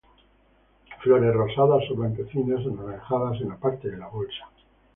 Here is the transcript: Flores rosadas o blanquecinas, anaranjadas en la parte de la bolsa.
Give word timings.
Flores 1.03 1.31
rosadas 1.35 1.83
o 1.91 1.95
blanquecinas, 1.95 2.65
anaranjadas 2.65 3.39
en 3.41 3.49
la 3.49 3.57
parte 3.57 3.87
de 3.91 3.97
la 3.97 4.07
bolsa. 4.07 4.47